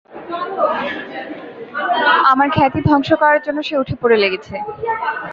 [2.31, 4.55] আমার খ্যাতি ধ্বংস করার জন্য সে উঠে-পড়ে লেগেছে।